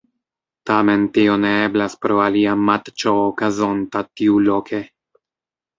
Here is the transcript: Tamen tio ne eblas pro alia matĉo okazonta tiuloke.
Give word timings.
Tamen 0.69 1.03
tio 1.17 1.35
ne 1.43 1.51
eblas 1.67 1.97
pro 2.07 2.17
alia 2.25 2.57
matĉo 2.71 3.15
okazonta 3.29 4.07
tiuloke. 4.17 4.87